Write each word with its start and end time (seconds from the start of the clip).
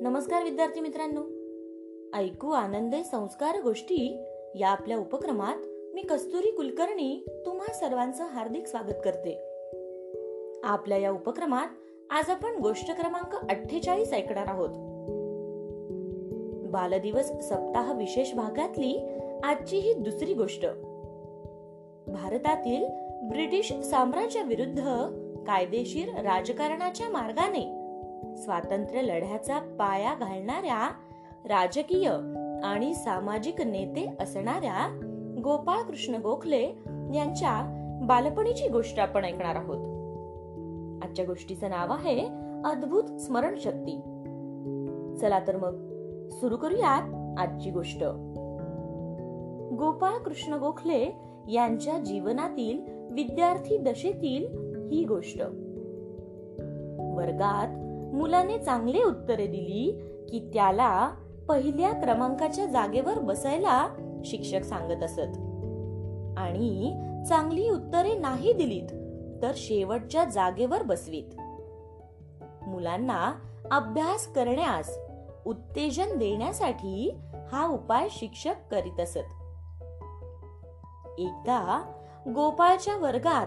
नमस्कार 0.00 0.44
विद्यार्थी 0.44 0.80
मित्रांनो. 0.80 1.20
ऐकू 2.18 2.50
आनंदे 2.50 3.04
संस्कार 3.04 3.60
गोष्टी 3.62 4.24
या 4.54 4.68
आपल्या 4.68 4.98
उपक्रमात 4.98 5.56
मी 5.94 6.02
कस्तुरी 6.02 6.50
कुलकर्णी 6.50 7.26
तुम्हा 7.46 7.74
सर्वांचं 7.74 8.24
हार्दिक 8.24 8.66
स्वागत 8.66 9.00
करते. 9.04 9.38
आपल्या 10.64 10.98
या 10.98 11.10
उपक्रमात 11.10 11.66
आज 12.10 12.30
आपण 12.30 12.60
गोष्ट 12.60 12.90
क्रमांक 12.90 13.36
अठ्ठेचाळीस 13.50 14.12
ऐकणार 14.12 14.46
आहोत. 14.46 14.68
बालदिवस 16.70 17.26
सप्ताह 17.26 17.92
विशेष 17.92 18.34
भागातली 18.34 19.18
आजची 19.44 19.78
ही 19.78 19.94
दुसरी 19.94 20.34
गोष्ट. 20.34 20.66
भारतातील 22.06 22.86
ब्रिटिश 23.28 23.72
साम्राज्याविरुद्ध 23.72 24.82
कायदेशीर 25.46 26.08
राजकारणाच्या 26.08 27.08
मार्गाने 27.08 27.75
स्वातंत्र्य 28.36 29.02
लढ्याचा 29.02 29.58
पाया 29.58 30.14
घालणाऱ्या 30.14 30.88
राजकीय 31.44 32.08
आणि 32.64 32.94
सामाजिक 32.94 33.62
नेते 33.62 34.12
असणाऱ्या 34.20 35.00
गोपाळ 35.44 35.82
कृष्ण 35.82 36.14
गोखले 36.14 36.62
यांच्या 37.14 37.82
बालपणीची 38.02 38.68
गोष्ट 38.68 39.00
आपण 39.00 39.24
ऐकणार 39.24 39.54
आहोत. 39.54 39.76
आजच्या 41.04 41.24
गोष्टीचं 41.24 41.70
नाव 41.70 41.92
आहे 41.92 42.20
अद्भुत 42.64 43.04
स्मरणशक्ती. 43.04 44.00
चला 45.20 45.38
तर 45.46 45.56
मग 45.56 45.74
सुरू 46.30 46.56
करूयात 46.56 47.36
आजची 47.38 47.70
गोष्ट. 47.70 48.04
गोपाळ 49.76 50.18
कृष्ण 50.18 50.52
गोखले 50.52 51.16
यांच्या 51.48 51.98
जीवनातील 51.98 52.78
विद्यार्थी 53.12 53.78
दशेतील 53.78 54.46
ही 54.92 55.04
गोष्ट. 55.04 55.42
वर्गात 57.16 57.85
मुलाने 58.16 58.58
चांगले 58.58 59.02
उत्तरे 59.02 59.46
दिली 59.46 60.00
की 60.28 60.50
त्याला 60.52 61.10
पहिल्या 61.48 61.92
क्रमांकाच्या 61.92 62.66
जागेवर 62.66 63.18
बसायला 63.18 63.88
शिक्षक 64.24 64.62
सांगत 64.62 65.02
असत. 65.02 65.36
आणि 66.38 67.00
चांगली 67.28 67.70
उत्तरे 67.70 68.18
नाही 68.18 68.52
दिलीत 68.52 68.88
तर 69.42 69.52
शेवटच्या 69.56 70.24
जागेवर 70.24 70.82
बसवीत. 70.82 71.40
मुलांना 72.66 73.34
अभ्यास 73.70 74.26
करण्यास 74.26 74.98
उत्तेजन 75.46 76.18
देण्यासाठी 76.18 77.16
हा 77.52 77.66
उपाय 77.66 78.08
शिक्षक 78.10 78.54
करीत 78.70 79.00
असत. 79.00 79.26
एकदा 81.18 81.92
गोपाळच्या 82.34 82.96
वर्गात 82.96 83.46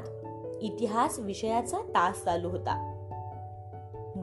इतिहास 0.62 1.20
विषयाचा 1.20 1.78
तास 1.78 2.24
चालू 2.24 2.50
होता. 2.50 2.89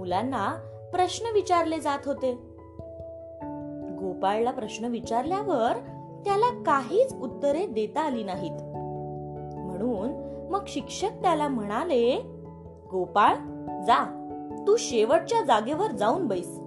मुलांना 0.06 0.54
प्रश्न 0.92 1.34
विचारले 1.34 1.80
जात 1.80 1.98
होते. 2.06 2.32
गोपाळला 3.98 4.50
प्रश्न 4.50 4.84
विचारल्यावर 4.84 5.72
त्याला 6.24 6.62
काहीच 6.62 7.14
उत्तरे 7.14 7.66
देता 7.66 8.00
आली 8.00 8.24
नाहीत. 8.24 8.62
म्हणून 9.58 10.10
मग 10.50 10.64
शिक्षक 10.68 11.08
त्याला 11.22 11.48
म्हणाले 11.48 12.22
गोपाळ 12.92 13.34
जा. 13.82 14.04
तू 14.66 14.76
शेवटच्या 14.76 15.42
जागेवर 15.42 15.90
जाऊन 15.90 16.26
बैस. 16.26 16.58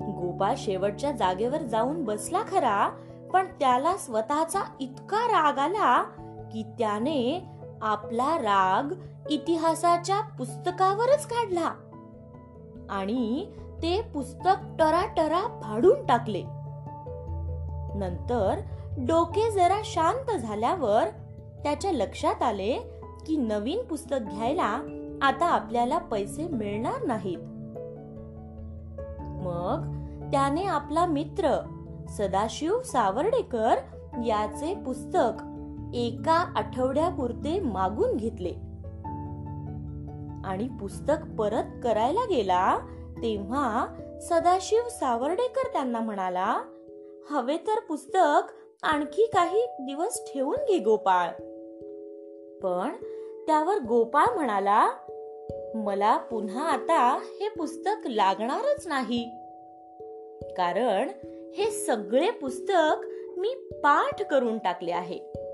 गोपाळ 0.00 0.54
शेवटच्या 0.56 1.12
जागेवर 1.12 1.62
जाऊन 1.62 2.04
बसला 2.04 2.42
खरा 2.42 2.88
पण 3.32 3.44
त्याला 3.44 3.96
स्वतःचा 3.96 4.60
इतका 4.80 5.26
राग 5.26 5.58
आला 5.58 6.02
की 6.52 6.62
त्याने 6.62 7.48
आपला 7.82 8.38
राग 8.38 8.94
इतिहासाच्या 9.30 10.20
पुस्तकावरच 10.20 11.26
काढला. 11.26 11.70
आणि 12.90 13.46
ते 13.82 14.02
पुस्तक 14.14 14.56
टराटरा 14.78 15.60
फाडून 15.62 16.06
टाकले. 16.06 16.42
नंतर 17.94 18.60
डोके 18.98 19.50
जरा 19.50 19.80
शांत 19.84 20.36
झाल्यावर 20.36 21.04
त्याच्या 21.62 21.92
लक्षात 21.92 22.42
आले 22.42 22.78
की 23.26 23.36
नवीन 23.36 23.82
पुस्तक 23.82 24.16
घ्यायला 24.30 24.80
आता 25.22 25.46
आपल्याला 25.46 25.98
पैसे 25.98 26.48
मिळणार 26.48 27.04
नाहीत. 27.06 27.38
मग 29.20 29.96
त्याने 30.32 30.64
आपला 30.64 31.06
मित्र 31.06 31.60
सदाशिव 32.08 32.82
सावर्डेकर 32.82 33.74
याचे 34.24 34.74
पुस्तक 34.74 35.42
एका 35.96 36.52
आठवड्यापुरते 36.56 37.60
मागून 37.60 38.16
घेतले. 38.16 38.52
आणि 40.44 40.68
पुस्तक 40.80 41.36
परत 41.38 41.64
करायला 41.84 42.24
गेला 42.30 42.78
तेव्हा 43.22 43.86
सदाशिव 44.20 44.82
सावर्डेकर 44.88 45.72
त्यांना 45.72 46.00
म्हणाला 46.00 46.62
हवे 47.30 47.56
तर 47.56 47.80
पुस्तक 47.88 48.40
आणखी 48.82 49.26
काही 49.26 49.66
दिवस 49.80 50.32
ठेवून 50.32 50.56
घे 50.56 50.78
गोपाळ. 50.78 51.30
पण 52.62 52.88
त्यावर 53.46 53.78
गोपाळ 53.78 54.34
म्हणाला 54.34 54.90
मला 55.74 56.16
पुन्हा 56.16 56.68
आता 56.68 57.18
हे 57.22 57.48
पुस्तक 57.48 58.06
लागणारच 58.06 58.86
नाही. 58.86 59.24
कारण 60.56 61.08
हे 61.54 61.70
सगळे 61.70 62.30
पुस्तक 62.30 63.06
मी 63.38 63.54
पाठ 63.84 64.22
करून 64.22 64.58
टाकले 64.58 64.92
आहे. 64.92 65.45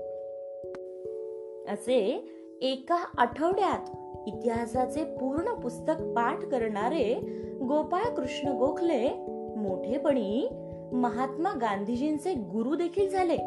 असे 1.69 2.29
एका 2.61 3.05
आठवड्यात 3.17 3.89
इतिहासाचे 4.27 5.03
पूर्ण 5.03 5.53
पुस्तक 5.53 6.01
पाठ 6.15 6.45
करणारे 6.45 7.13
गोपाळ 7.61 8.15
कृष्ण 8.15 8.49
गोखले 8.49 9.09
मोठेपणी 9.57 10.49
महात्मा 10.93 11.51
गांधीजींचे 11.61 12.33
गुरु 12.33 12.75
देखील 12.75 13.09
झाले. 13.09 13.37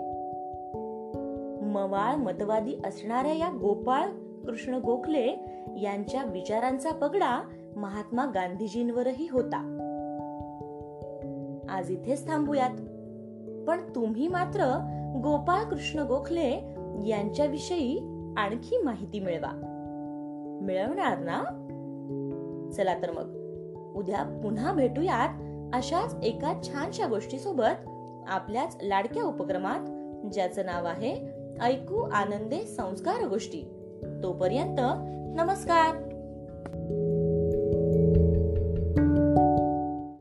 मवाळ 1.66 2.14
मतवादी 2.14 2.74
असणाऱ्या 2.84 3.32
या 3.32 3.50
गोपाळ 3.60 4.08
कृष्ण 4.46 4.74
गोखले 4.74 5.26
यांच्या 5.82 6.24
विचारांचा 6.24 6.90
पगडा 6.90 7.42
महात्मा 7.76 8.26
गांधीजींवरही 8.26 9.28
होता. 9.30 9.58
आज 11.70 11.90
इथेच 11.90 12.28
थांबूयात. 12.28 12.80
पण 13.68 13.94
तुम्ही 13.94 14.28
मात्र 14.28 14.60
गोपाळ 15.22 15.70
कृष्ण 15.70 15.98
गोखले 15.98 16.75
यांच्याविषयी 17.04 17.98
आणखी 18.36 18.82
माहिती 18.82 19.20
मिळवा. 19.20 19.60
मिळवणार 20.62 21.18
ना? 21.18 21.42
चला 22.76 23.02
तर 23.02 23.10
मग. 23.10 23.46
उद्या 23.96 24.40
पुन्हा 24.42 24.72
भेटूयात 24.72 25.28
अशाच 25.74 26.16
एका 26.22 26.60
छानशा 26.62 27.06
गोष्टी 27.06 27.38
सोबत 27.38 27.88
आपल्याच 28.28 28.76
लाडक्या 28.82 29.22
उपक्रमात 29.22 29.80
ज्याचं 30.32 30.66
नाव 30.66 30.84
आहे 30.84 31.16
ऐकू 31.60 31.96
आनंदे 31.96 32.58
संस्कार 32.58 33.28
गोष्टी. 33.28 33.60
तोपर्यंत 34.22 34.80
नमस्कार! 35.40 35.96